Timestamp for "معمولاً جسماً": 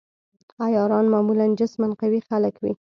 1.13-1.87